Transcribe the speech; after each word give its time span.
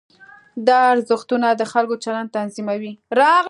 دا 0.67 0.79
ارزښتونه 0.93 1.47
د 1.55 1.61
خلکو 1.73 1.95
چلند 2.03 2.29
تنظیموي. 2.37 2.93